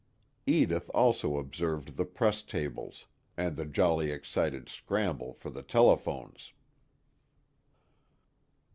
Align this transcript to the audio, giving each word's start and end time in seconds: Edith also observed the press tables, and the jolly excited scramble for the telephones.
Edith 0.47 0.89
also 0.95 1.37
observed 1.37 1.95
the 1.95 2.05
press 2.05 2.41
tables, 2.41 3.05
and 3.37 3.55
the 3.55 3.65
jolly 3.67 4.09
excited 4.09 4.67
scramble 4.67 5.31
for 5.35 5.51
the 5.51 5.61
telephones. 5.61 6.53